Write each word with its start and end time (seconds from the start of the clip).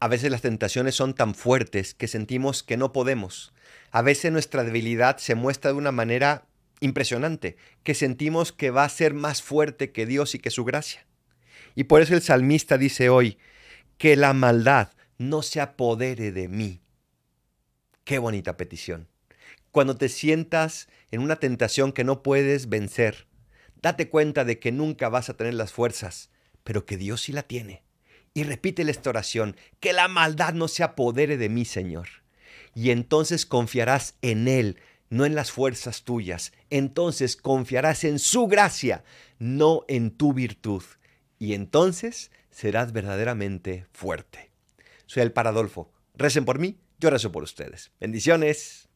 A 0.00 0.08
veces 0.08 0.30
las 0.30 0.42
tentaciones 0.42 0.94
son 0.94 1.14
tan 1.14 1.34
fuertes 1.34 1.94
que 1.94 2.06
sentimos 2.06 2.62
que 2.62 2.76
no 2.76 2.92
podemos. 2.92 3.52
A 3.90 4.02
veces 4.02 4.30
nuestra 4.30 4.62
debilidad 4.62 5.16
se 5.18 5.34
muestra 5.34 5.72
de 5.72 5.78
una 5.78 5.90
manera 5.90 6.46
impresionante, 6.80 7.56
que 7.82 7.94
sentimos 7.94 8.52
que 8.52 8.70
va 8.70 8.84
a 8.84 8.88
ser 8.88 9.14
más 9.14 9.42
fuerte 9.42 9.90
que 9.90 10.06
Dios 10.06 10.34
y 10.36 10.38
que 10.38 10.50
su 10.50 10.64
gracia. 10.64 11.04
Y 11.74 11.84
por 11.84 12.00
eso 12.00 12.14
el 12.14 12.22
salmista 12.22 12.78
dice 12.78 13.08
hoy, 13.08 13.38
que 13.98 14.14
la 14.14 14.32
maldad 14.32 14.90
no 15.18 15.42
se 15.42 15.60
apodere 15.60 16.30
de 16.30 16.46
mí. 16.46 16.80
Qué 18.04 18.18
bonita 18.18 18.56
petición. 18.56 19.08
Cuando 19.72 19.96
te 19.96 20.08
sientas 20.08 20.88
en 21.10 21.20
una 21.20 21.36
tentación 21.36 21.92
que 21.92 22.04
no 22.04 22.22
puedes 22.22 22.68
vencer, 22.68 23.26
date 23.82 24.08
cuenta 24.08 24.44
de 24.44 24.60
que 24.60 24.70
nunca 24.70 25.08
vas 25.08 25.28
a 25.28 25.36
tener 25.36 25.54
las 25.54 25.72
fuerzas, 25.72 26.30
pero 26.62 26.86
que 26.86 26.96
Dios 26.96 27.22
sí 27.22 27.32
la 27.32 27.42
tiene. 27.42 27.82
Y 28.34 28.44
repítele 28.44 28.90
esta 28.90 29.10
oración, 29.10 29.56
que 29.80 29.92
la 29.92 30.08
maldad 30.08 30.54
no 30.54 30.68
se 30.68 30.82
apodere 30.82 31.36
de 31.36 31.48
mí, 31.48 31.64
Señor. 31.64 32.08
Y 32.74 32.90
entonces 32.90 33.46
confiarás 33.46 34.14
en 34.22 34.48
Él, 34.48 34.78
no 35.10 35.24
en 35.24 35.34
las 35.34 35.50
fuerzas 35.50 36.04
tuyas. 36.04 36.52
Entonces 36.70 37.36
confiarás 37.36 38.04
en 38.04 38.18
su 38.18 38.46
gracia, 38.46 39.04
no 39.38 39.84
en 39.88 40.10
tu 40.10 40.32
virtud. 40.32 40.82
Y 41.38 41.54
entonces 41.54 42.30
serás 42.50 42.92
verdaderamente 42.92 43.86
fuerte. 43.92 44.50
Soy 45.06 45.22
el 45.22 45.32
Paradolfo. 45.32 45.90
Recen 46.14 46.44
por 46.44 46.58
mí, 46.58 46.78
yo 46.98 47.10
rezo 47.10 47.32
por 47.32 47.42
ustedes. 47.42 47.92
Bendiciones. 48.00 48.87